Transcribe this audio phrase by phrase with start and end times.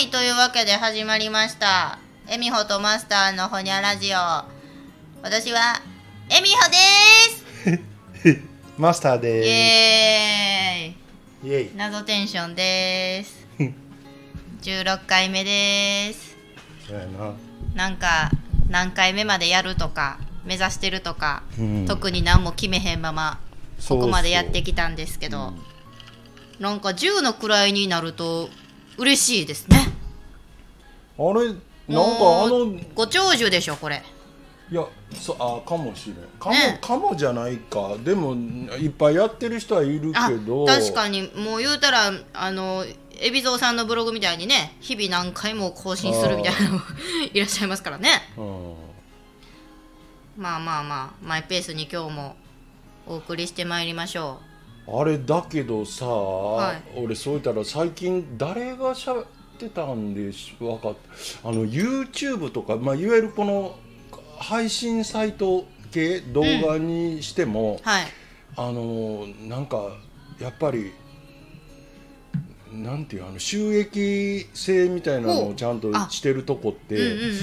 [0.00, 1.98] はいというわけで始まりました。
[2.26, 4.16] えみほとマスターのほにゃラジオ。
[5.22, 5.82] 私は
[6.30, 7.82] えみほで
[8.24, 8.40] す。
[8.80, 10.94] マスターイでエーイ。
[11.42, 11.46] す。
[11.46, 11.76] イエイ。
[11.76, 13.46] 謎テンションです。
[14.62, 16.34] 16回目です。
[16.88, 17.34] そうやな。
[17.74, 18.30] なんか
[18.70, 21.86] 何回目までやるとか目指してるとか、うん。
[21.86, 23.38] 特に何も決めへんまま
[23.86, 25.52] ここまでやってきたんですけど。
[26.58, 28.48] なんか10の位になると
[29.00, 29.78] 嬉しいですね
[31.18, 34.02] あれ、なんかあの、ご長寿でしょこれ
[34.70, 36.16] いや、そあ、かもしれん。
[36.38, 37.96] かも、ねかもじゃないか。
[38.04, 38.34] でも、
[38.78, 40.64] いっぱいやってる人はいるあけど。
[40.64, 42.84] 確かにもう言うたらあの
[43.20, 46.80] 海老蔵さんのブログみたいにね日々何回も更新するみたいなのも
[47.32, 48.74] いらっしゃいますからねうん。
[50.38, 52.36] まあまあまあマイペースに今日も
[53.06, 54.40] お送りしてまいりましょ
[54.86, 56.04] あれだけどさ、
[56.96, 56.98] い。
[56.98, 59.24] 俺そう言ったら最近誰がしゃべっ
[59.58, 60.94] てたんでしわかっ
[61.44, 63.76] あの YouTube とか、まあ、いわゆるこの
[64.38, 68.06] 配信サイト系動画にしても、うはい。
[68.56, 69.96] あのなんか
[70.40, 70.92] やっぱり
[72.72, 76.08] なんていうあの収益性みたいなのをちゃんとあ。
[76.10, 77.36] してるとこって、うんうんうん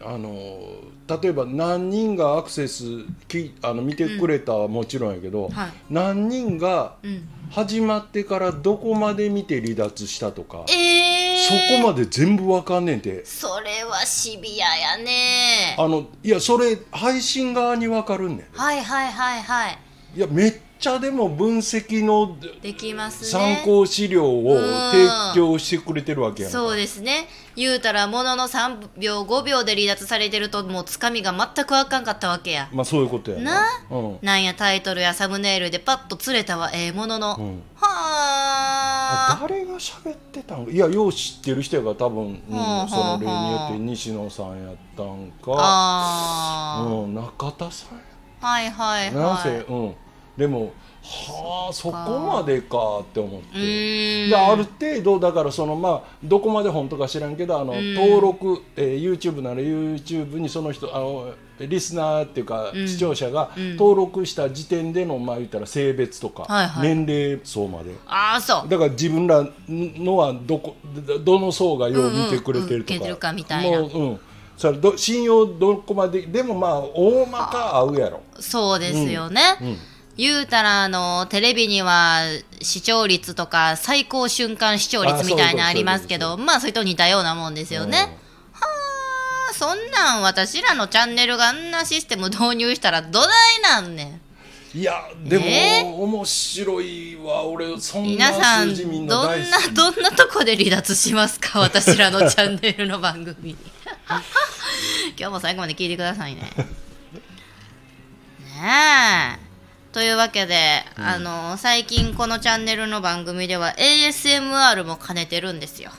[0.00, 0.30] あの
[1.08, 2.84] 例えば何人がアクセス
[3.26, 5.72] きあの見てくれたはもちろんやけど、はい。
[5.90, 7.28] 何人がうん。
[7.50, 13.24] 始まってからどこまで見て離脱したとか、えー、そこまで全部わかんねんて。
[13.24, 15.74] それはシビアやね。
[15.78, 19.78] あのいやそれ配信側にわかるんねはいはいはいはい。
[20.14, 23.56] んいやめっちゃでも分析のできますね。
[23.56, 24.60] 参考資料をうん
[24.92, 26.58] 提供してくれてるわけやんか。
[26.58, 27.28] そうですね。
[27.56, 32.68] 言うたらものの3秒5秒で離脱されてるともうつかみが全くあかんかったわけや。
[32.72, 33.54] まあそういうことやな。
[33.54, 33.66] な？
[33.90, 34.18] うん。
[34.22, 37.62] なんやタイトルやサムネイルでパッと釣れたはええものの、うん。
[37.74, 37.86] は
[39.32, 40.66] あ誰が喋ってたん？
[40.66, 42.38] かいやよう知ってる人やから多分、うん
[42.88, 48.04] その例によって西野さんやったんか、うん、中田さんや。
[48.40, 49.94] はいはいなんせ、はいうん
[50.38, 50.72] でも
[51.02, 54.28] はあそこまでかって思って。
[54.28, 57.94] である程度だからそのまあどこまで本当か知らんけどあのん。
[57.94, 62.86] 登録、えー YouTube なら YouTube にその人あのリスナーっていうか、ん。
[62.86, 63.76] 視聴者がん。
[63.76, 66.94] 登録した時点でのまあ言ったら性別とか、はいはい。
[66.94, 67.94] 年齢層まで。
[68.06, 68.68] ああそう。
[68.68, 70.76] だから自分らのはどこ
[71.06, 73.80] どどの層がよう見てくれてるとか、うんうんかみたいな。
[73.80, 74.20] もううん。
[74.56, 78.20] それど信用どこまででもまあ大まか合うやろ。
[78.38, 79.76] そうですよね、うん
[80.18, 82.22] 言うたらあのテレビには
[82.60, 87.98] 視聴率とか最高瞬間視聴率みたいなのありますけどまあそれと似たようなもんですよね、
[88.52, 88.66] は
[89.50, 93.28] あそんなん私らのチャンネルがあんなシステム導入したらどない
[93.62, 94.20] なんね
[94.74, 94.78] ん。
[94.78, 95.82] いやでも、ね？
[95.96, 98.74] 面白いわ俺そんな皆さん
[99.06, 101.58] どなんなどんなとこで離脱しますか？
[101.60, 103.56] 私らのチャンネルの番組
[105.18, 106.42] 今日も最後まで聞いてくださいね。
[108.40, 109.47] ねえ
[109.98, 115.90] というわけで、あの最近このチャンネルの番組では ASMR も兼ねてるんですよ。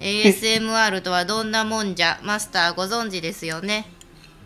[0.00, 3.86] ASMR とはどんなもんじゃマスターご存知ですよね。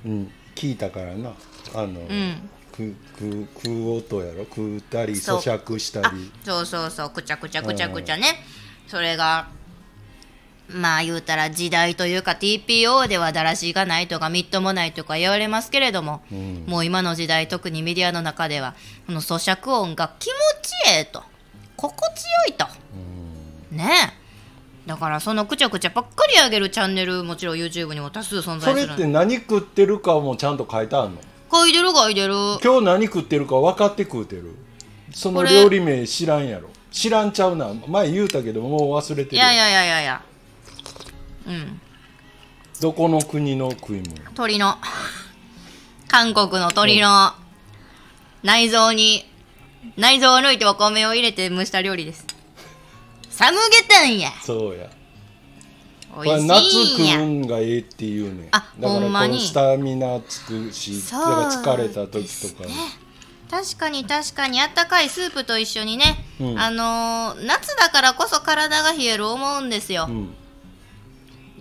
[0.06, 1.32] うん、聞いたからな。
[1.74, 2.48] あの、ん。
[2.70, 4.44] くく食う音やろ？
[4.44, 5.38] 食ったりそう。
[5.40, 7.10] 咀嚼したありそうそうそう。
[7.10, 8.36] くちゃくちゃくちゃくちゃね。
[8.86, 9.48] それが
[10.74, 16.64] まあ言うたら時代というか TPO ではだらしがないとかみっともないとか言われますけれども、ん。
[16.66, 18.74] もう今の時代特にメディアの中では
[19.06, 20.32] この咀嚼音が気持
[20.62, 21.22] ちええと。
[21.76, 22.64] 心地よいと、
[23.72, 23.90] ね
[24.86, 24.88] え。
[24.88, 31.16] だからそのくちゃくちゃばっかり上げるチャンネルもちろん YouTube にも多数存在それするって何食ってるかもちゃんと書いてあるの？
[31.52, 32.34] 書いてる書いてる。
[32.62, 34.54] 今日何食ってるか分かって食うてる？
[35.12, 36.68] その料理名知らんやろ。
[36.90, 37.72] 知らんちゃうな。
[37.86, 40.22] 前言うたけどもう忘れてるいやいやいやいや
[41.46, 41.80] うん。
[42.80, 44.14] どこの国の食い物？
[44.34, 44.76] 鳥の。
[46.08, 47.32] 韓国の鶏の。
[48.42, 49.24] 内臓に
[49.96, 52.26] 内臓を抜いてお米を入れて蒸した料理です。
[53.30, 54.30] サムゲタンや。
[54.42, 54.90] そうや。
[56.14, 59.38] こ美味れ夏しいんうんがええっていうねあだからこほんまに。
[59.38, 61.32] のスタミナつくしそうだか
[61.70, 62.68] ら疲れた時とか
[63.50, 64.60] 確かに確かに。
[64.60, 66.58] あったかいスープと一緒にね、うん。
[66.58, 70.34] あのー夏だからこそ体が冷える思うんですよ、うん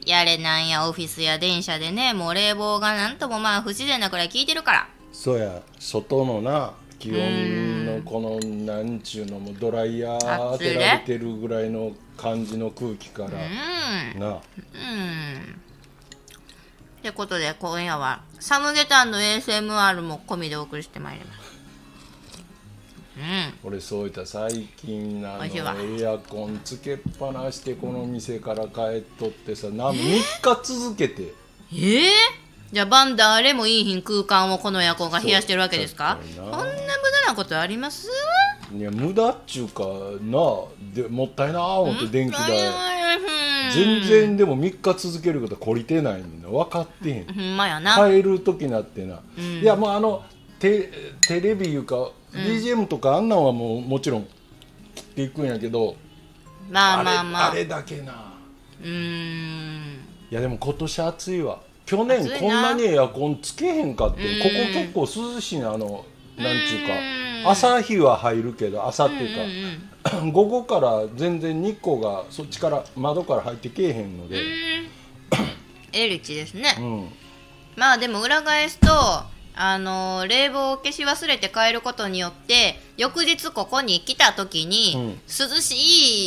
[0.06, 4.88] やれなんやオフィスや電車でねもう冷房がなんともまあ不自然なくらい効いてるから。
[5.12, 5.62] そうや。
[5.80, 13.30] 外のな気温のこのなんちゅうのもドライヤー当てられてるぐらいの感じの空気から。
[13.30, 14.20] うん。
[14.20, 14.28] な。
[14.28, 14.40] うん。
[17.00, 21.41] ってことで今夜はサムゲタンの ASMR も込みでお送りしてまいります。
[23.18, 23.70] うん。
[23.70, 29.96] 俺そういった最近あのエアコンつけっぱなしてこの店から帰っとってさなん3
[30.42, 31.34] 日続けて。
[31.74, 32.12] ええ
[32.72, 36.20] じゃあバン誰もいい品空間をこのエアコンが冷やしてるわけですか？
[36.38, 36.58] こんな。
[36.58, 36.68] 無駄
[37.28, 38.10] なことあります？
[38.74, 39.84] いや無駄っちゅうか
[40.22, 40.64] なあ
[40.94, 42.50] でもったいなあ思って電気代。
[43.74, 47.26] 全然でも3日続けることは懲りてないんだ分かってへん。
[47.26, 49.44] ほんまやな、帰る時なってな、うん。
[49.62, 50.24] いやもうあの
[50.60, 50.90] テ
[51.28, 54.28] テレビいうか、BGM とかあんなんはもうもちろん
[54.96, 55.96] 切っていくんやけど、
[56.70, 57.52] まあまあまあ。
[57.52, 58.34] あれあれだけな。
[58.82, 60.02] うーん。
[60.32, 61.60] いやでも今年暑いわ。
[61.86, 64.40] 去年こんなにエアコンつけへんかってうん。
[64.40, 64.50] こ
[64.96, 66.06] こ結構涼しいなあの
[66.38, 66.94] なんちゅうか。
[66.94, 74.44] うん朝日は入るけど朝っていうか、うんうん 午後から全然日光がそっちから窓から入ってけえへんので、うん。
[75.94, 77.10] エリチですね、うん。
[77.76, 78.88] まあでも裏返すと
[79.56, 85.10] あの冷房を消し忘れて帰ることによって翌日ここに来た時に、うん。
[85.28, 85.76] 涼し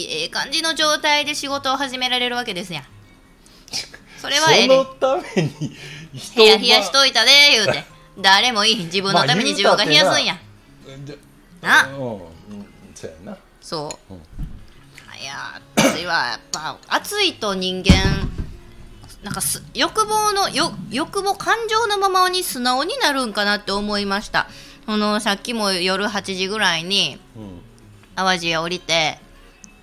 [0.05, 2.85] いええ感じの状態で仕事を始められるわけですやん。
[4.19, 4.85] それはええねん。
[4.85, 5.77] そのために
[6.37, 7.85] 屋冷やしといたで言うて。
[8.19, 8.85] 誰もいい。
[8.85, 10.25] 自分のために自分が冷やすん。
[10.25, 10.39] や、
[11.05, 11.19] で
[11.61, 11.89] な。
[11.89, 12.13] うん。
[12.15, 12.25] うん
[12.95, 13.39] そうやな。
[13.61, 14.23] そう、うん
[15.25, 18.29] いや暑いはやっぱ暑いと人間
[19.25, 24.47] なんかす欲望のよ欲望感情のままに素直になるんかなって思いました。
[24.87, 27.61] このさっきも夜8時ぐらいにうん。
[28.17, 29.19] 淡路へ降りて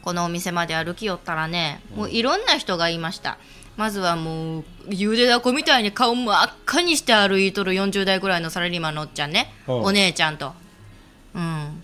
[0.04, 3.38] このお店まで歩きよったらねもういろんな人がいました。
[3.78, 9.82] まずはもうゆでだこみたいに顔真っ赤にして歩いとる40代ぐらいのサラリーマンのおっちゃんね、うん。
[9.82, 10.54] お姉ちゃんと。
[11.34, 11.84] うん。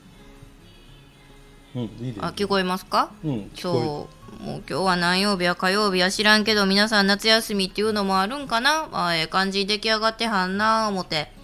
[1.75, 3.11] うんいいであ聞こえますか？
[3.23, 11.35] うんそうもう今日は何曜日や火曜日や知らんけど皆さん夏休みっていうのもあるんかな、まあ、ええ感じに出来上がってはんな思って。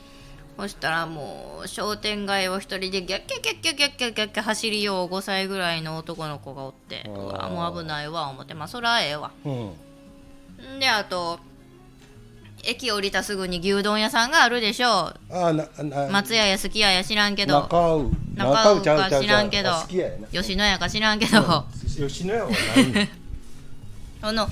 [0.57, 11.39] そしたらもう商店街を一人でギャッキャッギャッギャッギャッギャッャャ走りよう5歳ぐらいの男の子がおってうわもう危ないわ思ってまあそらええわ、うん、であと
[12.63, 19.71] 駅降りたすぐに牛丼屋さんがあるでしょうあなな松屋やすき屋や知らんけど中尾中尾か知らんけど
[20.31, 21.65] 吉野家か知らんけど、
[21.98, 23.10] 吉野家はないね
[24.22, 24.48] あの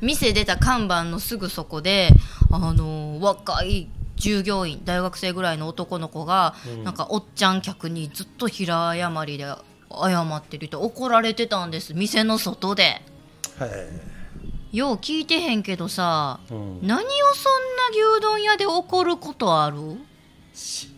[0.00, 2.10] 店出た看板のすぐそこで
[2.50, 6.84] あの若い従業員大学生ぐらいの男の子が、うん。
[6.84, 11.94] なんかおっちゃん客にずっと平謝りで謝ってるって怒られてたんです。
[11.94, 13.00] 店の外で。
[13.58, 13.66] は
[14.72, 14.76] い。
[14.76, 16.80] よう聞いてへんけどさうん。
[16.86, 19.76] 何をそんな牛丼屋で怒ることある？
[19.76, 19.96] も
[20.52, 20.88] 知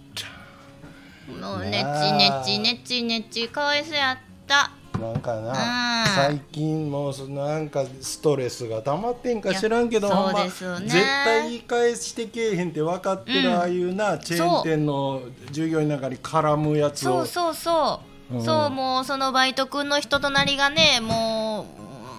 [1.38, 10.61] うねちねちねちねちかわいそうやったなんかうんな最近もうそなんかストレスが溜まってんか知らんけどいやほんま絶
[10.91, 17.25] 対言い返してけえへんって分かってる、うんああいうなチェーン店の従業員の中に絡むやつを。
[17.26, 18.00] そうそうそ
[18.31, 18.44] う、うん。
[18.44, 21.67] そうもうそのバイト君の人となりがねも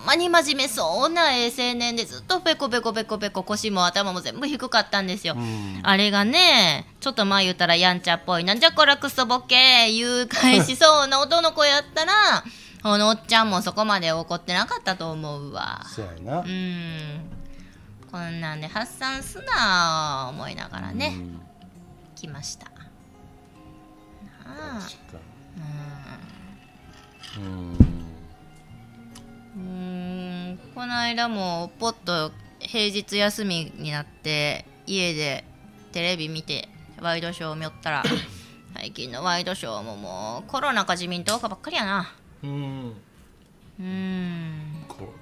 [0.04, 5.80] うまに真面目そうなええ青年でずっとペコペコペコペコ腰も頭も全部低かったんですよ、うん。
[5.83, 12.13] あれがねちょっと前言ったらやんちゃっぽいなんじゃこらクソボケ言う返しそうな男の子やったら
[12.83, 15.83] このおっちゃんもそこまで怒ってなかったと思うわ。
[15.86, 17.22] そうやな、うん。
[18.12, 21.42] こんなんで発散すな思いながらね、うん
[22.16, 22.66] 来ました。
[22.66, 22.75] な
[24.78, 24.89] あ
[27.38, 27.78] うんに。
[27.78, 28.02] うん。
[29.56, 30.59] うーん。
[30.76, 35.44] この間もポッと平日休みになって家で
[35.92, 36.69] テレビ見て
[37.02, 38.04] ワイドショーを見よったら
[38.76, 42.94] 最近のワイドショーももうコロナか自民党かばっかりやなうん。
[43.80, 44.86] うーん。
[44.88, 45.14] こ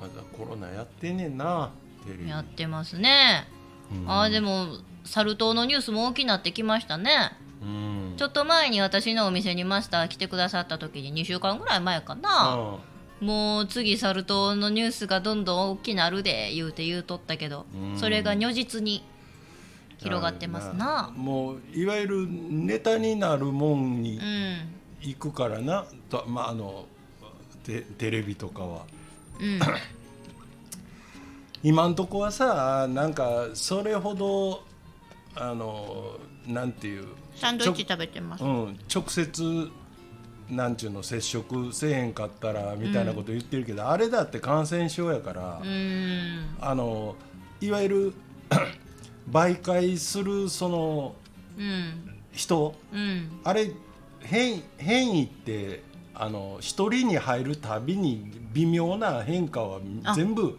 [0.00, 1.70] まだコロナやってんねんな
[2.04, 2.28] テレビ。
[2.28, 3.46] やってますね、
[3.92, 4.10] うん。
[4.10, 4.66] あーでも
[5.04, 7.32] サル痘のニュースも大きくなってきましたね。
[7.62, 8.14] うん。
[8.16, 17.98] ちょっと前に私のお店にマスター来てくださった時に2週間ぐらい前かな、うんもう次サル痘のニュースがどんどん大きなるで言うて言うとったけどうん。
[17.98, 19.02] それが如実に
[19.98, 21.10] 広がってますな。
[21.16, 24.56] もういわゆるネタになるもんにうん
[25.04, 26.86] 行くからな、とまああの
[27.64, 28.82] テテレビとかは。
[29.40, 29.60] うん。
[31.62, 34.64] 今んとこはさなんかそれほど
[35.34, 38.44] あのなんていうサンドイッチ食べてます。
[38.44, 39.70] うん、直接
[40.50, 46.56] なんちゅうの接触せえへんかったらみたいなこと言ってるけど、あれだって感染症やから、うん。
[46.60, 47.16] あの
[47.60, 48.14] いわゆる
[49.30, 51.14] 媒介するその
[51.58, 52.20] うん。
[52.32, 52.74] 人？
[52.92, 53.40] うん。
[53.42, 53.70] あれ
[54.24, 55.82] 変変異って
[56.14, 60.58] あの一人に入るたびに微妙な変化はあ全部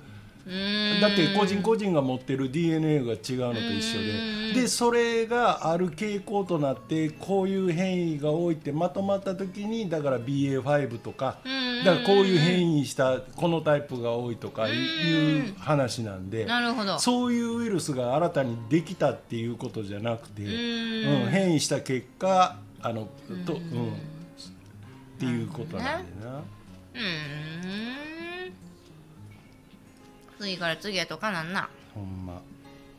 [1.01, 4.53] だって個人個人が持ってる DNA が違うのと一緒うん。
[4.53, 11.84] ででそれがある傾向となってこういう変異が多いってまとまった時にだから BA.5 とかうん。
[11.84, 16.45] だからこういう変異したこのタイプが多いとかいう話なんで。
[16.45, 17.00] なるほど。
[17.00, 23.07] そういうウイルスが新たにできたっていうことじゃなくて、ううんん変異した結果あの
[23.47, 23.61] と、うん、っ
[25.17, 26.37] ていうことなんでな。
[26.37, 28.53] うーん。
[30.39, 31.67] 次から次へとかなんな。
[31.95, 32.39] ほんま。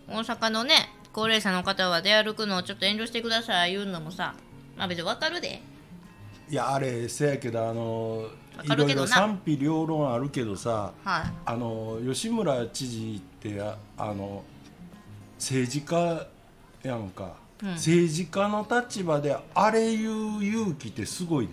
[0.08, 3.74] 大阪のね高齢者の方は出歩くのをちょっと遠慮してください。
[3.74, 4.34] 言うのもさ
[4.76, 5.62] まあ別にわかるで。
[6.50, 8.22] いやあれせやけどあの
[8.56, 11.32] わいろいろ賛否両論あるけどさはい。
[11.44, 14.42] あの吉村知事ってああの
[15.38, 16.26] 政治家
[16.82, 17.68] やんか、うん。
[17.70, 21.52] 政治家の立場であれ言う勇気ってすごいで。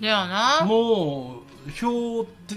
[0.00, 0.64] だよな。
[0.64, 2.56] もう票て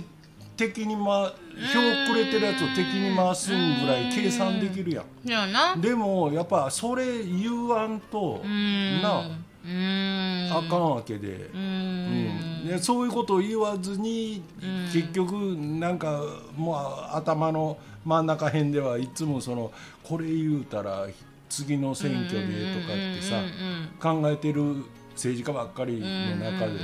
[0.56, 1.34] 敵に、ま、
[1.74, 5.28] 票くれてるやつを敵に回すんぐらい計算できるやん。
[5.28, 5.76] だよな。
[5.76, 9.24] でもやっぱそれ言わんとな
[9.66, 11.50] あかんわけで。
[11.54, 12.80] うん。
[12.80, 14.86] そういうことを言わずに、うん。
[14.92, 16.22] 結局なんか
[16.56, 19.72] もう頭の真ん中辺ではいつもその
[20.04, 21.08] これ言うたら
[21.54, 26.08] 次の選挙でとかってさうんうん考えてる政治家ばっかりの
[26.38, 26.48] 中で。
[26.48, 26.82] うんうんうんうんう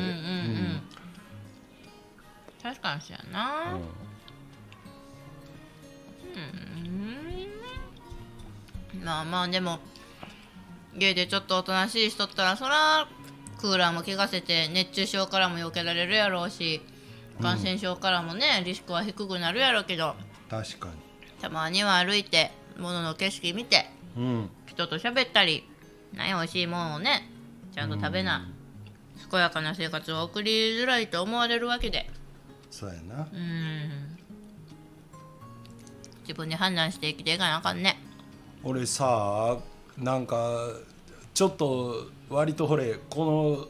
[0.76, 0.82] ん。
[2.62, 3.74] 確かにそうやな。
[3.74, 3.82] うん。
[8.94, 9.80] うんまあまあでも
[10.96, 13.08] 家でちょっとおとなしいしとったらそら
[13.60, 16.82] クーラーも効かせて熱中症からも避けられるやろうし
[17.42, 20.16] 感染症からもね、リスクは低くなるやろうけど。
[20.50, 20.90] 確か
[21.42, 24.50] たまには歩いて物の景色見てにうん。
[24.66, 25.64] 人と喋ったり
[26.14, 27.30] 何美味しいもんをね
[27.74, 28.48] ちゃんと食べな、
[29.30, 32.10] 健やかな生活を送りづらいと思われるわけで。
[32.72, 33.28] そうやな。
[33.32, 34.18] うん。
[36.22, 38.00] 自分で判断して生きていかなあかんね。
[38.64, 39.58] 俺さ
[39.98, 40.70] なんか
[41.34, 43.68] ちょっと割とほれこ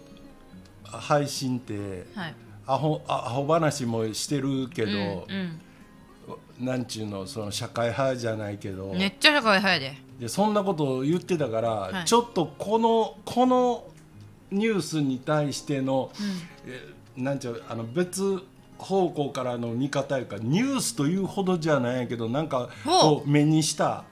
[0.84, 2.36] の配信ってはい。
[2.66, 5.62] アホあアホ話もしてるけど、うん
[6.60, 12.06] なんちゅうのその社会派じゃないけど、うん、めっちゃ社会派やででそんなことを言ってたから、い。
[12.06, 13.86] ちょっとこのこの
[14.52, 16.12] ニュースに対しての、
[16.66, 18.42] えなんちゅうあの別
[18.78, 24.06] 方向からの見方いうかニュースというほどじゃないけどなんかほこう目にした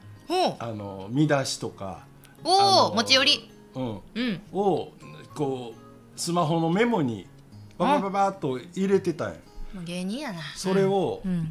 [0.60, 2.06] あの見出しとか、
[2.44, 3.50] お持ち寄り。
[3.76, 4.42] うん、うん。
[4.54, 4.92] を
[5.36, 7.28] こうスマホのメモに
[7.78, 9.36] ババババッと入れてたんや。
[9.84, 10.42] 芸人やな。
[10.56, 11.50] それを、うん。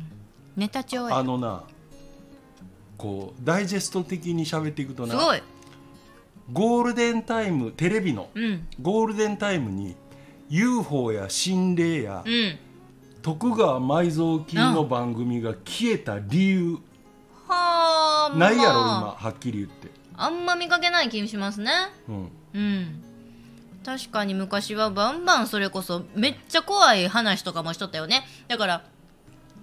[0.57, 1.17] ネタ帳や。
[1.17, 1.65] あのな
[2.97, 5.43] こうダイジェスト的に喋っていくとなすごい。
[6.53, 8.67] ゴールデンタイムテレビのうん。
[8.81, 9.97] ゴールデンタイムに
[10.49, 12.59] UFO や心霊やうん。
[13.23, 16.79] 徳川埋蔵金の番組が消えた理由。
[17.49, 21.71] はあないやろまあ今はっきり言って、あんま見かけない気もしますね。
[22.09, 23.03] うん、うん。
[23.85, 28.25] 確かに昔はバンバンそれこそめっちゃ怖い話とかもしとったよね。
[28.49, 28.85] だから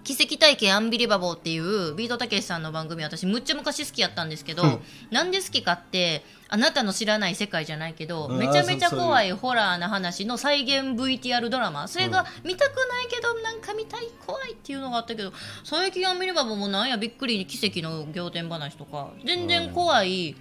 [0.04, 4.80] 奇跡体験アンビリバボーっていうビートたけしさんの番組私むっちゃ昔好きやったんですけど、うん。
[5.12, 8.38] なんで好きかってあなたの知らない世界じゃないけど、うん。
[8.38, 11.88] めちゃめちゃ怖いホラーな話の再現 VTR ドラマ。
[11.88, 15.32] それが見たくないけどなんか見たい怖いっていうのがあったけど
[15.64, 19.12] 最近アンビリバボーもなんやびっくり奇跡の仰天話とか。
[19.26, 20.36] 全然怖い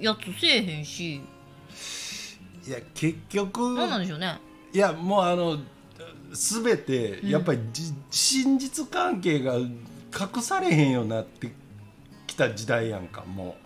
[0.00, 1.20] やつせえへんし、い
[2.70, 4.38] や結局なんなんでしょうね。
[4.72, 5.58] いやもうあの
[6.32, 11.52] 全てやっぱりじ、真実関係が隠されへんようになって
[12.26, 13.56] きた時代やんかも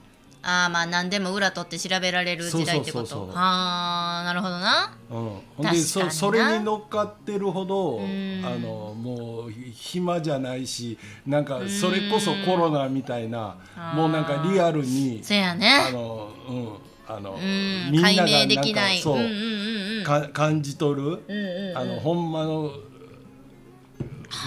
[0.48, 3.06] ああまあ何でも裏取って調べられる時代ってこと。
[3.06, 3.36] そうそうそうそう。
[3.36, 4.96] はあなるほどな。
[5.10, 8.46] う、うん、ほん確かにでそそれに乗っかってるほどん。
[8.46, 13.56] あのもうひ暇じゃないしなんかそれこそコロナみたいな
[13.92, 16.68] もうなんかリアルにせやあねの、うん、
[17.08, 17.90] あのうん。
[17.92, 18.98] みんなが解明できない。
[18.98, 20.04] そう、うんうんうんうん。
[20.04, 21.78] か感じ取る、うんうんうん。
[21.78, 22.72] あのほんまの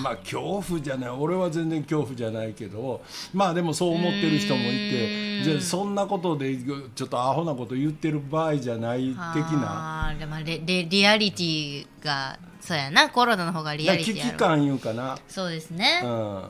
[0.03, 1.09] まあ恐怖じゃない。
[1.09, 3.01] 俺は全然恐怖じゃないけど
[3.33, 6.57] まあでもそう思ってる人もいてじゃあそんなことで
[6.95, 10.09] ちょっとアホなこと言ってる場合じゃない的な。
[10.09, 13.09] あーでもレレリアリティがそうやな。
[13.09, 16.01] コロナの方がリアリテ危機ィやろ感いうかな、そうですね。
[16.03, 16.43] うん、うん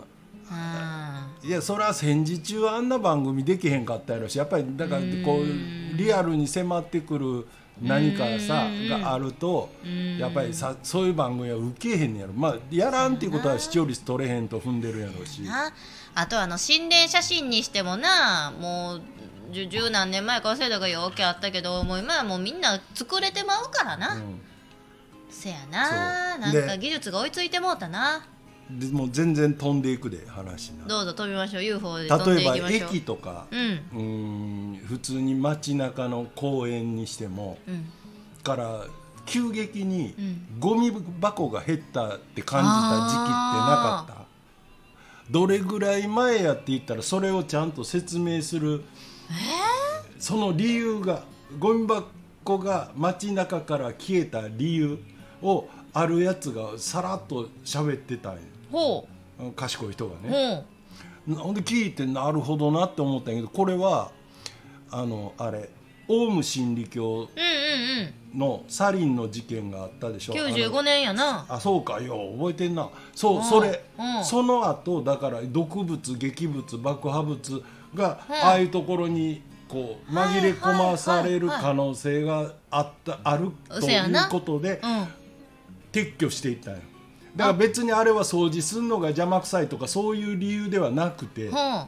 [1.44, 7.48] いやそれは戦時中あんな番組できへんかったやろしやっぱりだからこうリアルに迫ってくる
[7.82, 9.70] 何かさがあると
[10.18, 12.34] やっぱりさそういう番組は受けへんねやろ。
[12.34, 15.42] まあやらんっていうことは視聴率取れへんと踏んでるやろうし。
[15.42, 15.72] な
[16.16, 19.02] あとあの心霊写真にしてもなもう
[19.52, 24.42] 十十何年前か忘れたがよけあったけどもう今はもうみんな作れてまうからな、うん。
[25.30, 28.26] せやななんでか技術が追いついてもうたな
[28.70, 31.64] でもう全然飛んでいくで話などうぞ飛びましょう。
[31.64, 32.90] UFO で飛んで例えばいきましょう。
[32.90, 33.60] 駅とかうん。
[33.60, 34.02] うー
[34.76, 37.86] ん普通に街中の公園にしてもうん。
[38.44, 38.86] から
[39.26, 40.60] 急激にうん。
[40.60, 44.20] ゴミ箱が減ったって感じた時期ってなかった？
[45.32, 48.84] どれぐらい前やって言ったらそれをちゃんと説明する。
[50.20, 51.24] その理由が
[51.60, 55.00] ゴミ箱が街中から消えた理由
[55.42, 58.40] をあるやつがさらっと喋ってたんよ
[58.72, 59.08] ほ
[59.56, 60.66] 賢い人がうね。
[61.36, 64.12] ほんで聞いてなるほどなって思ったんやけどこれは
[64.92, 65.70] あのあれ
[66.08, 71.46] オウム真理教うんうんうんのサリンの事件があったでしょ？95年やな。
[71.50, 72.88] あそうかよう覚えてんな。
[73.16, 74.24] そううんそれうん。
[74.24, 77.64] その後だから毒物劇物爆破物
[77.96, 78.36] がうん。
[78.36, 85.08] ああいうところにこう紛れ込まされる可能性があったあるということでうん。
[85.92, 86.82] 撤去していったんよ
[87.36, 91.50] だから別にあれは掃除するのが邪魔くさいとかそういう理由ではなくて。
[91.54, 91.88] あ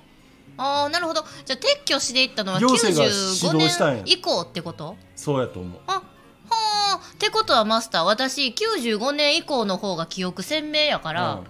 [0.57, 1.24] あなるほど。
[1.45, 4.03] じゃあ撤去していったのは行政が95指導したんや。
[4.03, 4.95] 年以降ってこと？
[5.15, 5.79] そうやと思う。
[5.88, 6.01] あは
[6.50, 11.43] あってことはマスター私95年以降の方が記憶鮮明やから、うん。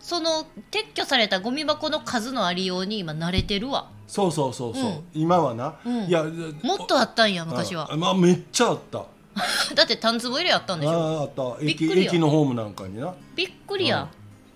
[0.00, 3.90] その撤去されたゴミ箱の数のありように今慣れてるわ。
[4.06, 5.04] そうそうそうそう、うん。
[5.12, 6.04] 今はな、うん。
[6.04, 6.24] いや
[6.62, 7.92] もっとあったんや昔は。
[7.92, 9.04] あまあめっちゃあった
[9.74, 10.92] だってタン壺入れやったんでしょ？
[10.92, 11.64] あああった。
[11.64, 13.14] 駅駅のホームなんかにな。
[13.34, 14.08] びっくりや、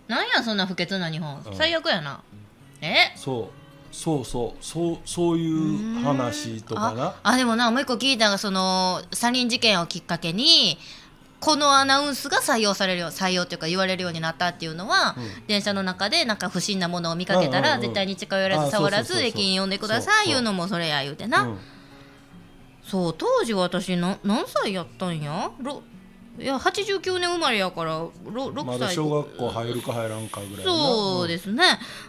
[0.09, 1.57] なんやそんな不潔な日本、うん。
[1.57, 2.21] 最悪やな。
[2.81, 3.13] え？
[3.17, 3.95] そう。
[3.95, 4.65] そうそう。
[4.65, 7.05] そうそういう話とかな。
[7.05, 10.79] ああでもなもう一個聞いたのがそのサリン事件をきっかけに
[11.41, 15.47] このアナウンスが採用されるよ採用っていうか言われるようになったっていうのは、うん。
[15.47, 17.89] 電車の中でなんか不審なものを見かけたら、うんうんうん。
[17.89, 21.59] 絶対に近寄らあず触らず駅に呼んでくださいいうのもそれや言うてな、うん
[22.85, 25.51] そう当時私な何歳やったんや？
[25.61, 25.83] ろ
[26.39, 28.65] いや89年生まれやからろ6歳。
[28.65, 31.63] まだ小学校入るか入らんかぐらいそうですね、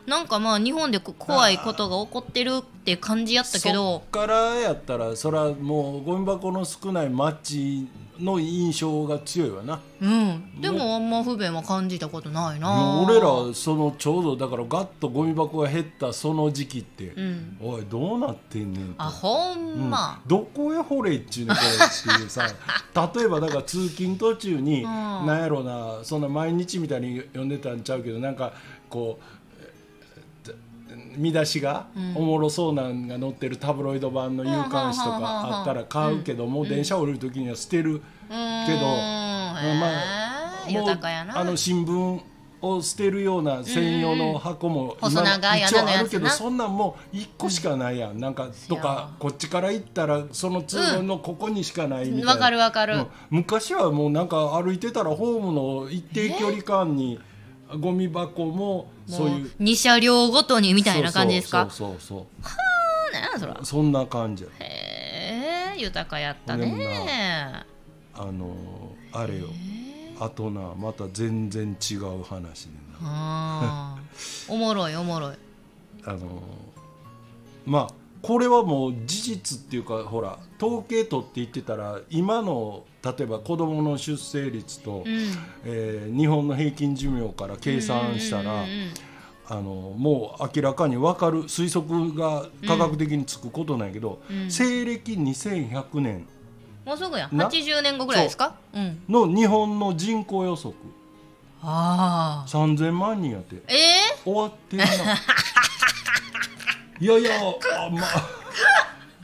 [0.07, 7.87] なんかまあ日本でこ怖いことが起こってるって感じやったけそどっからやったらそれはもうゴミ箱の少ない街
[8.19, 9.79] の印象が強いわな。
[10.01, 10.61] うん。
[10.61, 13.03] でもあんま不便は感じたことないな。
[13.05, 17.57] 俺らそのちょうどだからガッとゴミ箱が減ったその時期って、うん。
[17.61, 19.03] おいどうなってんねんと。
[19.03, 19.89] あほんうん。
[19.89, 22.47] ま、どこへ掘れっちゅうねんこれっていうさ
[23.15, 24.83] 例えばだから通勤途中に、ん。
[24.83, 28.53] なんやろうなそんな毎日みたいに読んでたんちゃうけどなんか
[28.89, 29.32] こうえ
[31.17, 32.17] 見出しがうん。
[32.17, 38.39] おもろそうなんが載ってるタブロイド版の夕刊誌とかあったら買うけどもう電車降りる時には捨てるけどへ
[39.79, 40.99] まーもう
[41.37, 42.21] あの新聞
[42.63, 48.19] を捨てるような専用の箱も一応あるけどそんなんもう1個しかないやん。
[48.19, 52.31] なんかとかこっちから行ったらその通路のここにしかないみたいな。
[52.31, 52.95] わかるわかる。
[52.95, 53.07] うん。
[53.29, 57.19] 昔はもうなんか歩いてたらホームの一定距離感に
[57.79, 59.51] ゴミ箱もそういう。
[59.59, 61.67] 2車両ごとにみたいな感じですか？
[61.69, 62.25] そうそうそう
[63.13, 63.59] 何やそら。
[63.63, 64.43] そんな感じ。
[64.43, 67.65] やへえ豊かやったね。
[68.15, 68.55] あの
[69.11, 69.47] あれよ。
[70.19, 73.97] あとなまた全然違う話でな。
[74.47, 75.35] おもろいおもろい。
[76.05, 76.41] あの
[77.65, 85.31] まあこれはもう事実っていうかほら統計取って言ってたら今の例えば子どもの出生率と、うん。
[85.65, 88.63] えー日本の平均寿命から計算したら、
[89.49, 89.61] あの
[89.97, 94.49] もう明らかに分かる推測が科学的につくことなんやけど、うん。
[94.49, 96.25] 西暦2100年
[96.85, 97.27] もうすぐや。
[97.31, 98.55] な？80年後ぐらいですか？
[98.73, 98.79] う。
[98.79, 99.01] ん。
[99.09, 100.73] の日本の人口予測。
[101.61, 103.55] ああ3000万人やって。
[103.67, 104.85] ええ終わってんな
[106.99, 108.43] いやいやあ、まあ、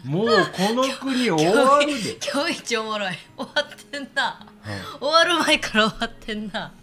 [0.03, 3.13] もうこの国終わるで、今日一おもろい。
[3.37, 4.23] 終わってんな。
[4.23, 4.99] はい。
[4.99, 6.73] 終わる前から終わってんな。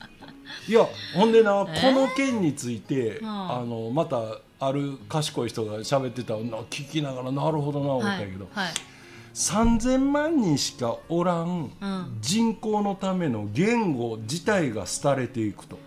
[0.69, 3.29] いやほんでな、えこの件について、うん。
[3.29, 8.69] あのまたある賢い人が喋ってたの聞きながらなるほどな思ったけど、はい
[9.35, 12.19] 3,000万人しかおらんうん。
[12.23, 15.79] 人口のための言語自体が廃れていくと。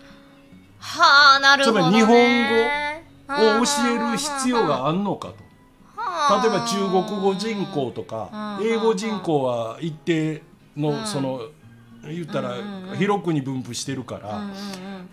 [0.77, 5.49] はあなるほど、ね、つまり日本を教える必要があんのかと。
[6.41, 8.67] 例えば中国語人口とかうん。
[8.67, 10.41] 英語人口は一定
[10.75, 10.83] うん。
[10.83, 11.41] のその
[12.03, 14.41] 言ったらうん広くに分布してるかうんら、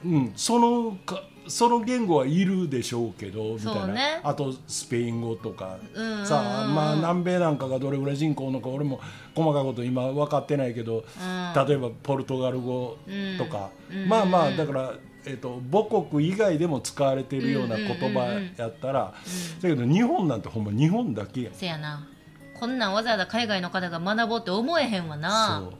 [0.04, 0.32] うん。
[0.36, 4.20] そのかその言語はいるでしょうけどみたいな、ね。
[4.24, 6.20] あとスペイン語とか、うん。
[6.20, 9.00] うんさあまあ南米なんかがどれぐらい人口のか俺も
[9.34, 11.66] 細かいこと今分かってないけど、うん。
[11.66, 12.96] 例えばポルトガル語
[13.38, 14.08] とか、うん。
[14.08, 14.92] まあまうんあだから、
[15.26, 19.12] えっと母国以外でも使われてるような言葉やったら、
[19.60, 21.52] だけど日本なんてほんま日本だけやん。
[21.52, 22.06] せやな。
[22.58, 25.62] こんなんわざわざ海外の方が学ぼうって思えへんわな。
[25.64, 25.78] そう。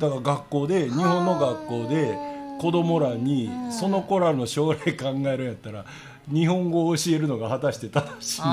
[0.00, 2.18] だから学校で日本の学校で
[2.58, 5.84] 子供らにその子らの将来考えるんやったら
[6.30, 8.50] 日本語を教えるのが果たして正しいのか。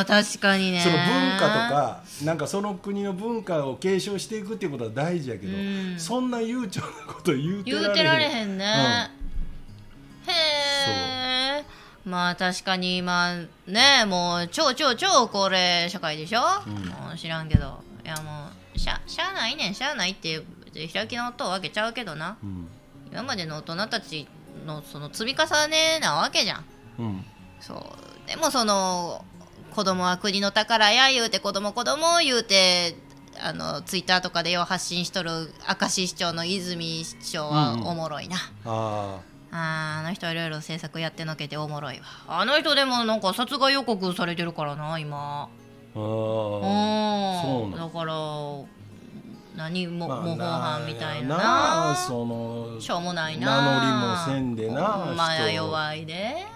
[0.00, 0.80] あー確かにね。
[0.80, 1.04] その文
[1.38, 5.94] 化とかなんかその国の文化を継承していくっていうことは大事やけど、うん。
[5.98, 7.82] そんな悠長なこと言うてられへん。
[7.84, 9.10] 言うてられへんね、
[10.26, 11.64] へえ
[12.04, 13.36] まあ確かにまあ
[13.70, 17.82] ねもう超超超高齢社会でしょ、もう知らんけど。
[18.04, 19.74] いやもうしゃしゃあないねん。
[19.74, 20.44] しゃあないっていう
[20.92, 22.36] 開き直っとうわけちゃうけどな。
[22.42, 22.68] うん。
[23.10, 24.26] 今までの大人たち
[24.66, 26.64] のその積み重ねなわけじゃん。
[26.98, 27.24] うん。
[27.60, 28.28] そう。
[28.28, 29.24] でもその
[29.74, 32.96] 子供は国の宝や言うて子供子供言うて
[33.40, 35.30] あのツイッターとかでよう発信しとる
[35.80, 42.04] 明石市長の泉市長はおもろいな、ああーあの人いろいろ政策やってのけておもろいわ。
[42.26, 45.48] あの人でもなんか殺害予告されてるからな今。
[45.94, 45.98] ー。
[45.98, 48.14] あうーそうなんんだから
[49.56, 51.94] 何もまあ模倣犯みたいなな。
[51.94, 53.60] そのしょうもないな。
[53.60, 56.46] 名乗りもせんでなまや人弱いで。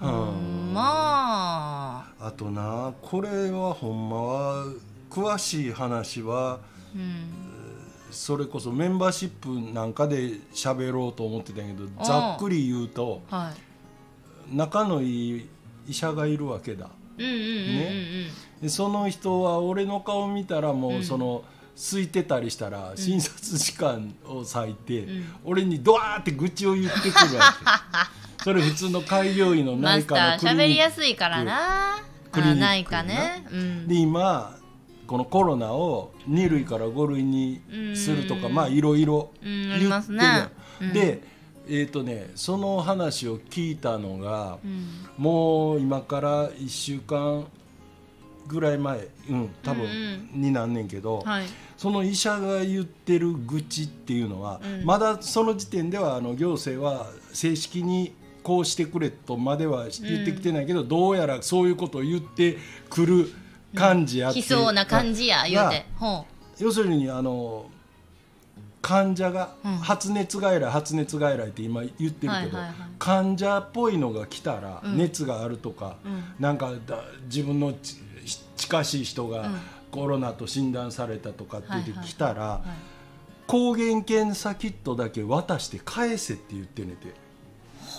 [0.00, 0.72] うん。
[0.72, 2.04] ま。
[2.20, 4.64] ああとなこれはほんまは
[5.10, 6.60] 詳しい話は
[6.94, 7.57] うん
[8.10, 14.56] それこそメンバーシップなんかで喋ろうと思ってたんやけどあざっくり言うとはい。
[14.56, 15.48] 仲のいい
[15.88, 16.88] 医者がいるわけだ。
[17.18, 17.50] うんうんうんうんう
[18.60, 18.62] ん。
[18.62, 21.44] でその人は俺の顔見たらもうその、
[21.76, 25.24] 空いてたりしたら診察時間を割いて、ん。
[25.44, 27.56] 俺にドワーって愚痴を言ってくるわ
[28.38, 28.42] け。
[28.44, 31.98] それ普通の開業医のマ内科のクリニッ喋りやすいからな。
[32.32, 33.46] クリニックあないかね。
[33.50, 33.82] うん。
[33.84, 34.57] クで今
[35.08, 37.62] このコロナを2類から5類に
[37.96, 40.48] するとかまあいろいろうん言ってるね。
[40.82, 40.92] うん。
[40.92, 41.22] で
[41.70, 44.86] えっ、とねその話を聞いたのが、うん。
[45.16, 47.46] もう今から1週間
[48.46, 50.42] ぐらい前うん多分うん。
[50.42, 51.46] になんねんけど、はい。
[51.78, 54.84] その医者が言ってる愚痴っていうのは、うん。
[54.84, 62.58] まだその時点ではあの行政は正式にこうしてくれとまでは言ってきてないけど、どうやらそういうことを言って
[62.90, 63.32] くる
[63.74, 64.32] 感じや
[64.72, 65.86] な感じや言うて。
[66.58, 67.66] 要するにあの
[68.80, 69.76] 患者がうん。
[69.78, 72.58] 発熱外来、発熱外来って今言ってるけど、
[72.98, 74.96] 患者っぽいのが来たら、うん。
[74.96, 76.24] 熱があるとか、うん。
[76.38, 77.96] なんかだ自分のち
[78.56, 79.60] 近しい人がうん。
[79.90, 81.68] コロナと診断されたとかって
[82.04, 82.68] 来たら、はい。
[83.46, 87.14] 抗原検査キットだけ渡して返せって言ってねて。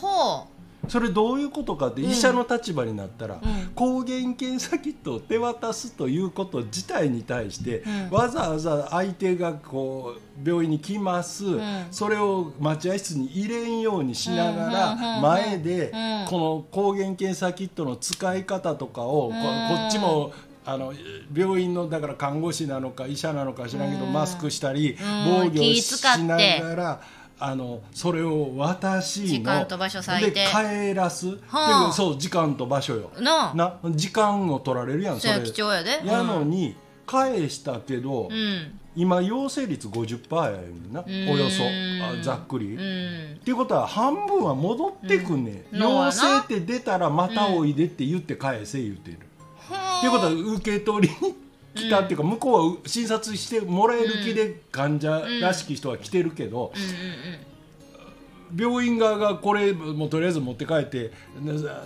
[0.01, 0.47] ほ
[0.87, 3.71] それどういうことかって、うん医者の立場になったら、うん。
[3.75, 8.09] 抗原検査キットを手渡すということ自体に対して、うん。
[8.09, 11.61] わざわざ相手がこう病院に来ます、ん。
[11.91, 15.21] それを待合室に入れんようにしながらうん。
[15.21, 16.25] 前でうん。
[16.27, 19.35] この抗原検査キットの使い方とかをここ
[19.87, 20.31] っちも
[20.65, 20.93] あの
[21.33, 24.13] 病院のだから看護師なのか医者なのか知らんけどうん。
[24.13, 24.95] マスクしたりん。
[24.97, 27.01] 防御気しながら。
[27.41, 31.87] あのそれを渡しの時間と場所帰らす、はあ。
[31.87, 33.11] でそう時間と場所よ。
[33.15, 33.55] うなあ。
[33.55, 36.01] な時間を取られるやんそれ貴重やで。
[36.03, 36.75] やのに
[37.05, 38.79] 返したけど、うん。
[38.95, 41.03] 今陽性率50%やねんな。
[41.07, 41.29] うん。
[41.29, 41.63] およそ。
[41.63, 45.81] あざっくり、うっんていうことは半分は戻ってくんねん、うん。
[45.81, 56.73] 陽性って出たらまたおいでって言って返せ言ってる、っていうことは受け取りに来たっていうか、向こうは診察してもらえる気で患者らしき人は来てるけど、
[58.55, 61.11] 病院側がこれもうとりあえず持って帰って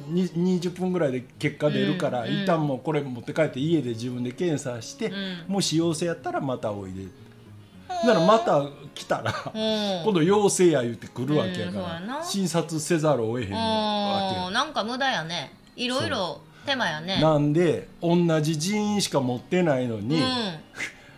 [0.07, 5.13] に20分ぐらいで結果出るから、一旦もうこれ持って帰って家で自分で検査して、ん。
[5.47, 7.07] もし陽性やったらまたおいで。
[8.05, 10.03] ならまた来たら、うん。
[10.03, 15.53] 今度陽性や言って来るわけやから、診察せざるを得へんわうんなんか無駄やね。
[15.75, 17.21] いろいろ手間やね。
[17.21, 20.23] なんで同じ人員しか持ってないのに、うん。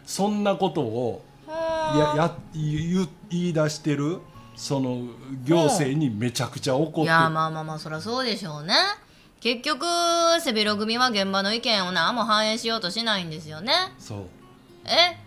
[0.05, 4.19] そんなことをやや言い出してる
[4.55, 5.07] その
[5.43, 6.99] 行政にめちゃくちゃ怒って。
[6.99, 8.73] るいやまあまあまあそりゃそうでしょうね。
[9.39, 9.85] 結局
[10.41, 13.73] 背広組は現場の意見を何も反映しようとしないんですよね。
[13.99, 14.19] そう。
[14.85, 15.17] え？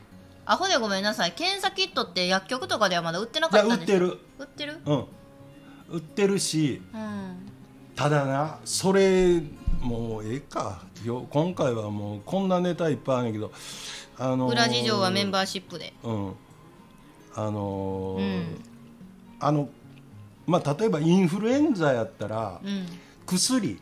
[0.46, 1.32] アホでごめんなさい。
[1.32, 4.18] 検査キットって薬局とかではまだ売ってなかったんです売ってる。
[4.38, 4.78] 売ってる？
[4.86, 5.04] うん。
[5.90, 7.47] 売ってるしうん
[7.98, 9.42] ただなそれ
[9.80, 10.82] もうええか。
[11.04, 13.52] よ今回はもうこんなネタいっぱいあるんやけど
[14.18, 15.92] あのー裏事情はメンバーシップで。
[16.04, 16.32] うん。
[17.34, 18.64] あのーうん。
[19.40, 19.68] あの
[20.46, 22.86] まあ例えばインフルエンザやったらうん。
[23.26, 23.78] 薬、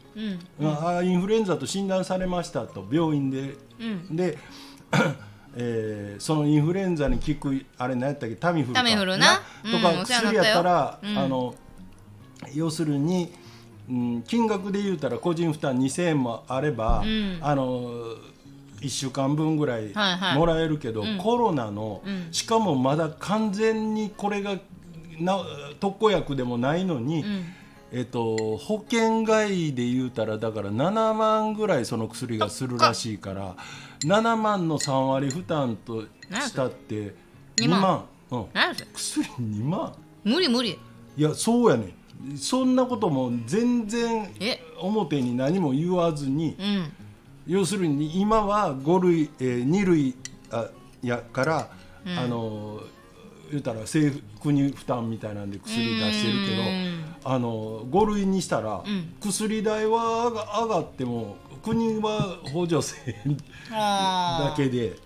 [0.61, 0.87] うん。
[0.87, 3.55] あインフルエンザと診断されましたと病院で。
[3.79, 4.17] うん。
[4.17, 4.39] で、
[5.57, 8.37] えーそのインフルエンザに効くあれ何やったっけ？
[8.37, 8.81] タミフルか。
[8.83, 9.41] タミフルな。
[9.71, 11.19] とか薬やったら、うん。
[11.19, 11.55] あの
[12.55, 13.33] 要するに、
[13.89, 17.39] うん、金額で言うたら個人負担2000円もあれば、うん。
[17.41, 17.91] あの
[18.81, 20.39] 1週間分ぐらいはいはい。
[20.39, 21.19] もらえるけど、うん。
[21.19, 22.29] コロナの、うん。
[22.33, 24.59] しかもまだ完全にこれが
[25.19, 25.39] な
[25.81, 27.45] 特効薬でもないのに、うん。
[27.93, 33.55] えっと、保険外で言うたらだから7万ぐらいその薬がするらしいから
[34.01, 37.13] 7万の3割負担としたって2
[37.59, 37.81] 二万。
[37.81, 38.47] 万、うん、
[38.93, 39.95] 薬2万。
[40.25, 40.79] 無理無理。
[41.17, 41.95] いやそうやねん
[42.37, 44.61] そんなことも全然え？
[44.79, 46.93] 表に何も言わずにうん。
[47.47, 50.17] 要するに今は5類、えー、2類
[50.51, 50.69] あ
[51.03, 51.71] やから、
[52.05, 52.19] うん。
[52.19, 52.81] あの
[53.51, 57.05] 言うたら政府国負担みたいなんで薬出してるけどうん。
[57.25, 59.15] あの5類にしたら、うん。
[59.21, 60.31] 薬代は
[60.63, 63.17] 上がっても国は補助せ
[63.71, 64.97] だけで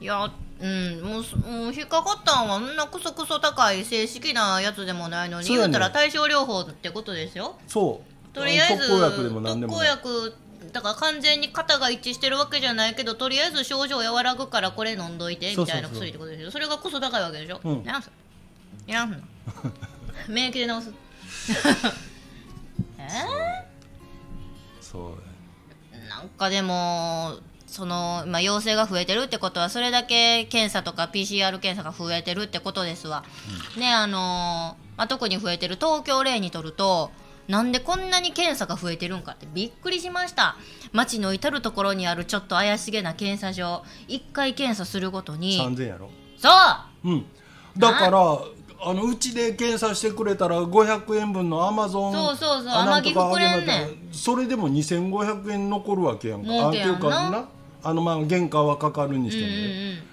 [0.00, 0.30] いや
[0.60, 7.56] うんもうすもう引っかかったんはそんなクソクソ高い正式なやつでもないのにそうやね言うたら対症療法ってことですよ。
[7.66, 8.34] そう。
[8.34, 15.82] とりあえず特効薬でも何でも特効ない薬だから完全に型が一致してるわけじゃないけどとりあえず症状和らぐからこれ飲んどいてそうそうそう。
[15.82, 16.50] みたいな薬ってことですよ。
[16.50, 17.84] それがクソ高いわけでしょ、うん。
[17.84, 18.10] なんす
[18.86, 19.18] いらんの。
[20.28, 20.92] 免疫で治す。
[22.98, 23.08] え
[24.80, 25.96] そう。
[25.96, 33.22] ー、なんかでもその、まあ、陽性が増えてるってことはそれだけ検査とか PCR 検査が増えてるってことですわ、
[33.78, 34.20] ねあのー
[34.96, 37.12] まあ、特に増えてる東京例にとると
[37.46, 40.56] なんでこんなに検査が増えてるんかってびっくりしました。
[40.92, 45.58] 街の至る所にあるちょっと怪しげな検査場1回検査するごとに。
[45.58, 46.10] 3000やろ。
[46.36, 46.48] そ
[47.04, 47.10] う！
[47.10, 47.26] うん。
[47.78, 48.18] だから
[48.80, 52.64] あのうちで検査してくれたら500円分のアマゾンそうそうそう。
[52.64, 54.08] なんとか天城くれんねん。
[54.12, 56.52] それでも2500円残るわけやんか。
[56.52, 57.48] あっていうかな？
[57.82, 60.08] あのまあ原価はかかるにしてもね、うん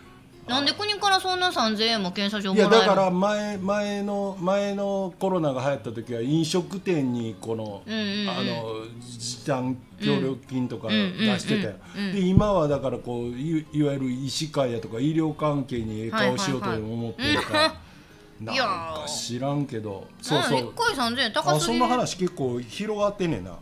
[0.48, 8.30] なんで国からそんな3000円も検査場もらえるいやだから前前の前のコロナが流行った時は飲食店にこの、うんうんうん。
[8.30, 12.16] あの時短協力金とかうん出してたよ、うんうんうん。
[12.16, 17.76] で今はだからこういいわゆる医師会やとか医療関係にええ顔しようと思ってるから、
[18.40, 20.08] なんいやかー知らんけど。
[20.22, 20.62] そうそう。
[20.62, 23.52] ん、う1回3000円高あそんな話結構広がってんねんな。
[23.52, 23.58] うん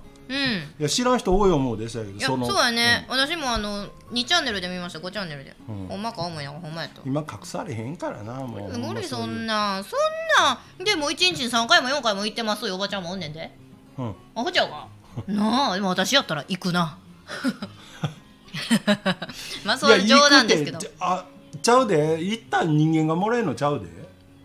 [0.80, 5.00] いや知らん人多い思うでしたけどいやそうのやね、私もあの2チャンネルで見ました。
[5.00, 5.88] 5チャンネルで、うん。
[5.88, 7.02] ほんまか思いながらほんまやと。
[7.06, 9.84] 今隠されへんからなもう無理そほんんな。
[9.84, 10.00] そん
[10.46, 10.60] な。
[10.86, 13.52] でも1日に3回も4回も行ってますよおばちゃんもおんねんで。
[13.98, 14.16] まうん。
[14.36, 14.88] あほちゃうか？
[15.28, 16.98] なあでも私やったら行くな。
[19.66, 20.80] まあそういう冗談ですけど。
[21.00, 21.26] あ
[21.62, 22.22] ちゃうで。
[22.22, 23.86] 一旦人間がもらえるのちゃうで。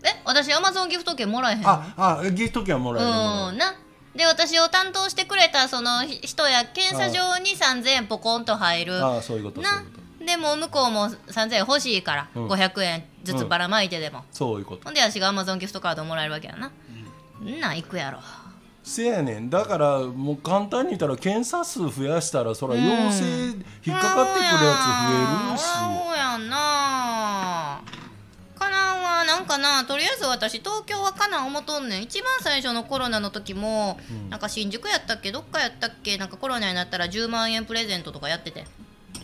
[0.03, 1.69] え私アマゾンギフト券もらえへんの？
[1.69, 3.73] ああギフト券はもらえるもらえるうんな
[4.15, 9.05] で私を担当してくれたその人や検査場に3000円ポコンと入る。
[9.05, 9.83] ああそういうことな。
[10.25, 12.47] でもう向こうも3000円欲しいから、うん。
[12.47, 14.83] 500円ずつばらまいてでも、そういうこと。
[14.83, 16.71] ほんで私がアマゾンギフトカードもらえるわけやな、
[17.41, 18.19] うん、なん行くやろ。
[18.83, 19.49] せやねん。
[19.49, 22.83] だからもう簡単に言ったら検査数増やしたらそらうん。
[22.83, 25.11] 陽性引っかかってくるやつ増
[25.49, 25.63] えるし。
[25.63, 26.57] そうやんな
[28.99, 32.03] んはなんかなとりあえず私東京はかなん思とんねん。
[32.03, 34.29] 一番最初のコロナの時も、うん。
[34.29, 35.31] なんか新宿やったっけ？
[35.31, 36.17] どっかやったっけ？
[36.17, 38.65] なんかコロナになったら10万円プレゼントとかやってて。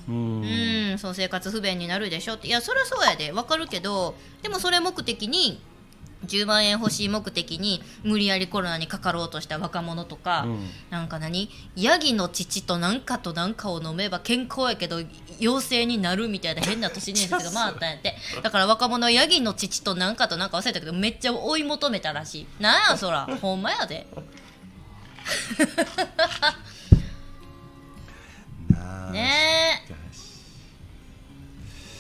[0.08, 0.42] うん。
[0.42, 2.48] うん、その生活不便になるでしょって。
[2.48, 3.32] いやそりゃそうやで。
[3.32, 5.62] わかるけどでもそれ目的に
[6.26, 10.70] 10万円欲しい目的に無理やりコロナにかかろうとした若者とか、うん。
[10.90, 11.50] なんか何？
[11.76, 15.02] ヤギの乳と何かと何かを飲めば健康やけど
[15.40, 18.16] 陽性になるみたいな変な都市伝説が回ったん やって。
[18.42, 22.48] だから若者はヤギの乳と何かと何か忘れたけどめっちゃ追い求めたらしい。
[22.60, 23.26] なんやそら。
[23.42, 24.08] ほんまやで。
[29.12, 29.96] ねえ。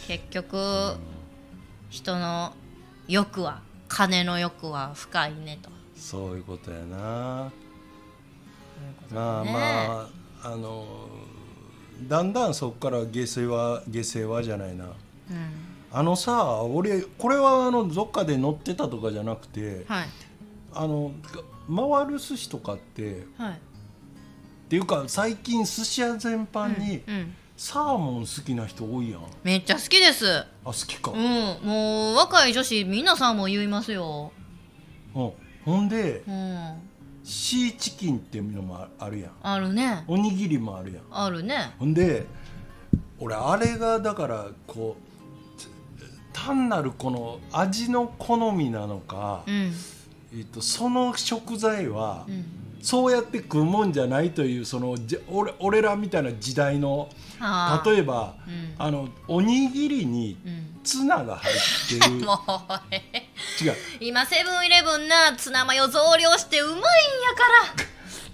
[0.07, 0.97] 結局
[1.89, 2.53] 人の
[3.07, 5.69] 欲は金の欲は深いねと。
[5.95, 7.45] そういうことやな。
[7.45, 7.51] ね。
[9.11, 10.09] まあま
[10.43, 10.85] ああの
[12.07, 14.85] だんだんそこから下世話下世話じゃないな。
[14.85, 14.93] うん。
[15.91, 20.07] あのさ俺これはあのどっかで載ってたとかじゃなくてはい。
[20.73, 21.11] あの
[21.67, 23.53] 回る寿司とかってはい。
[23.53, 29.21] っていうか最近寿司屋全般にうんサーモン好きな人多いやん。
[29.21, 30.45] あめっちゃ好きです。
[30.63, 31.19] 好きか、うん
[31.65, 34.31] もう若い女子みんなさんも言いますよ。
[35.15, 35.31] うん。
[35.63, 36.81] ほんでうん。
[37.23, 39.31] シーチキンっていうのもあるやん。
[39.41, 40.03] あるね。
[40.07, 41.03] おにぎりもあるやん。
[41.09, 41.73] あるね。
[41.79, 42.25] ほんで
[43.19, 49.71] 俺あれがだからこう単なるこの味の好みなのか、うん。
[50.37, 52.54] えっと、その食材はうん
[52.85, 58.75] そうやって食うもんじゃないというそのじ俺俺らみたいな時代のはあ例えばうん。
[58.77, 60.79] あのおにぎりにうん。
[60.83, 62.15] ツナが入ってる。
[62.23, 62.37] もう
[62.91, 63.01] え
[63.59, 63.73] 違う。
[63.99, 66.87] 今セブンイレブンなツナマヨ増量してうまいんやか
[67.75, 67.85] ら。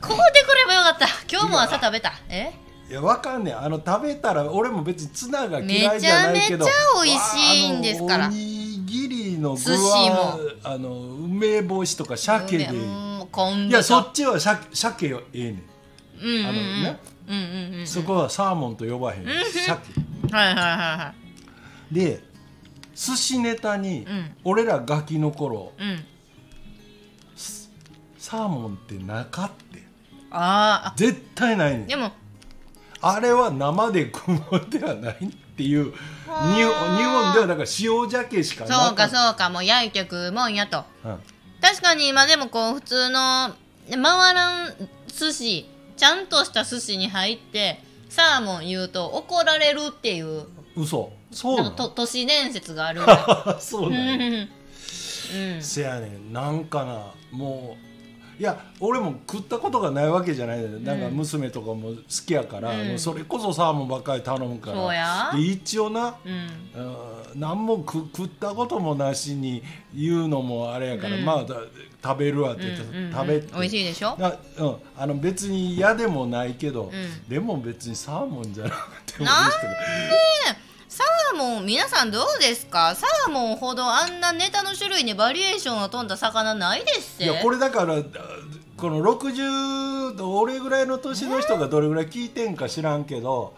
[0.06, 1.08] こうでくればよかった。
[1.32, 2.12] 今日も朝食べた。
[2.28, 2.52] え？
[2.90, 3.58] いやわかんねん。
[3.58, 8.28] あの食べたら俺も別にツナが嫌いじゃないけどめちゃめちゃ美味しいんですから。
[8.28, 12.68] おにぎりの具はあの梅干しとか鮭で
[13.32, 15.64] 昆布いやそとっちは鮭鮭よええね
[16.22, 16.44] うんうんうん。
[16.44, 17.40] んあのね、うんう
[17.78, 19.26] んうんそこはサーモンと呼ばへん。
[19.26, 19.72] 鮭。
[20.32, 21.14] はいはいはいは
[21.92, 22.24] で
[22.94, 24.36] 寿司ネタに、ん。
[24.44, 26.06] 俺らガキの頃いうん。
[28.18, 29.82] サーモンってなかって
[30.30, 31.00] あー。
[31.00, 31.84] 絶対ないねん。
[31.84, 32.12] あでも。
[33.02, 35.92] あれは生で食うもんではないっていう日
[36.30, 38.88] 本日本ではだから塩鮭しかなかった。
[38.88, 40.84] そうかそうかもう焼いて食うもんやと。
[41.06, 41.20] うん
[41.62, 43.54] 確かに今でもこう普通の
[43.90, 44.74] 回らん
[45.08, 50.46] 寿司ちゃんとした寿司に入ってサーモン言うと怒られるっていう
[50.76, 51.12] 嘘。
[51.32, 53.02] そうななんかと都市伝説がある
[53.62, 54.18] そううなう
[55.58, 55.62] ん。
[55.62, 56.34] せやねん。
[56.34, 57.91] なんかなもう
[58.42, 60.62] いや俺も食ったことがないわけじゃない。
[60.64, 62.88] ねなんか娘とかも好きやから、うん。
[62.88, 64.78] もうそれこそサーモンばっかり頼むから。
[64.78, 65.32] そうや。
[65.32, 66.32] で一応な、うん。
[66.34, 66.96] うん
[67.36, 69.62] 何も食食ったこともなしに
[69.94, 71.24] 言うのもあれやから、うん。
[71.24, 71.56] まあだ
[72.04, 73.54] 食べるわって言って、うんうん食べて。
[73.54, 74.18] 美味しいでしょ？
[74.18, 76.92] なうん、あの別に嫌でもないけど、ん。
[77.30, 79.72] でも別にサーモンじゃなくてもいいなん人が
[80.48, 82.96] サーモン皆さんどうですか？
[82.96, 87.22] サーモンほどあんなネタの種類にバリエーションが飛んだ魚ないです。
[87.22, 87.98] いやこれだからあ
[88.78, 93.54] この60俺ぐらいの年の人がどれぐらい聞いてんか知らんけど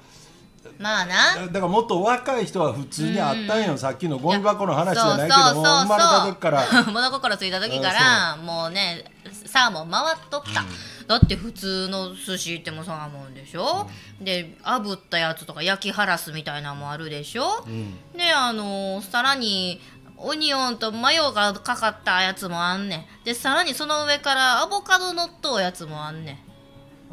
[0.79, 1.47] まあな。
[1.47, 5.63] だからもっと若い人は普通にあったんよ、さっきのゴミ箱の話じゃないけそうそうそう。
[5.63, 6.63] ども生まれた時から。
[6.91, 9.05] 物心ついた時からもうね
[9.45, 10.63] サーモン回っとった、
[11.07, 13.89] だって普通の寿司ってもサーモンでしょ、
[14.21, 18.17] で炙ったやつとか焼きハラスみたいなのもあるでしょ、ん。
[18.17, 19.81] であのさらに
[20.17, 23.25] オニオンとマヨがかかったやつもあんねん。
[23.25, 26.43] でさらにその上からアボカドのっとうやつもあんね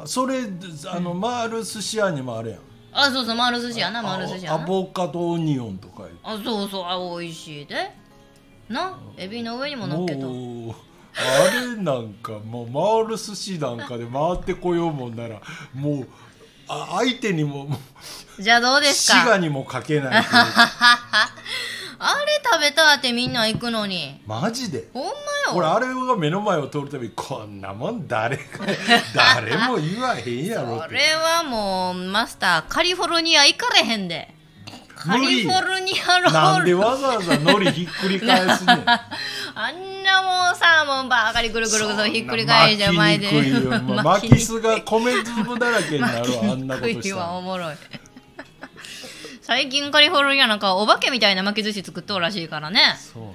[0.03, 0.07] ん。
[0.07, 0.39] それ
[0.87, 2.59] あの回る寿司屋にもあるやん。
[2.93, 4.63] あそうそう丸寿司やな丸寿司やな。
[4.63, 7.91] アボカドオニオンとかあそうそうあ美味しいで。
[8.69, 10.25] なエビの上にも乗っけた
[11.15, 15.41] あれなんかもう回る寿司なんかで回ってこようもんなら
[15.73, 16.07] もう
[16.67, 17.77] あ相手にもも
[18.39, 19.17] うじゃあどうですか？
[19.19, 20.33] 滋賀にもかけないという
[22.03, 24.19] あれ食べたってみんな行くのに。
[24.25, 24.85] マジで？
[24.93, 25.15] ほんまよ。
[25.53, 28.65] 俺あれが目の前を通るたびにこんなもん誰か
[29.13, 30.87] 誰も言わへんやろって。
[30.87, 34.33] それはもうマスターカリフォルニア行かれへんで。
[34.95, 38.83] カリフォルニアロなんでールわざわざ海苔ひっくり返すねん。
[38.87, 39.90] あんな
[40.91, 43.29] もうサーモンばっかりぐるぐるぐるひっくり返して前で。
[44.03, 47.31] 巻きすが米粒だらけになるわあんなことしたら。
[47.31, 47.75] おもろい。
[49.41, 52.95] 最近カリフォルニアなんかお化けみたいな巻き寿司作っとるらしいからね。
[52.97, 53.31] そうな。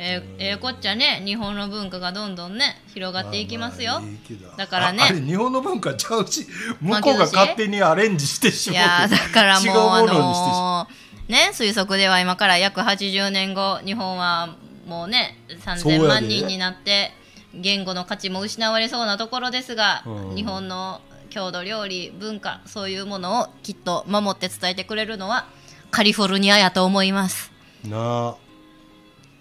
[0.00, 5.02] えーえーこっちゃね日本の文化がどんどんね広がっていきますよ、まあまあいいだからね。
[5.26, 6.46] 日本の文化ちゃうし
[6.80, 8.78] 向こうが勝手にアレンジしてしいまう。
[8.78, 10.84] やーだからもうあものにしてしまう。
[10.84, 14.54] のーね推測では今から約80年後日本は
[14.88, 16.08] もうね3000そうやで。
[16.08, 17.12] 万人になって
[17.54, 20.34] 言語の価値も失われそうなところですが、うん。
[20.36, 25.46] 日本の郷土料理文化そういうものをきっと守って伝えてくれるのは
[25.90, 27.52] カリフォルニアやと思います。
[27.84, 28.28] な。
[28.30, 28.36] あ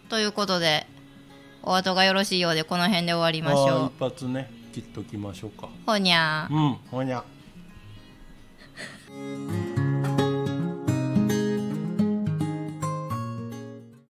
[0.10, 0.86] ということで
[1.64, 5.68] お後がよろしいようでこの辺で終わりましあょー一発ね切っときましょうか。
[5.68, 5.70] う。
[5.86, 6.54] ほにゃー。
[6.54, 7.24] うんほにゃ